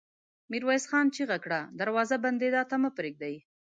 ميرويس 0.51 0.83
خان 0.91 1.05
چيغه 1.15 1.37
کړه! 1.43 1.59
دروازه 1.81 2.15
بندېدا 2.25 2.61
ته 2.69 2.75
مه 2.83 2.89
پرېږدئ! 2.97 3.35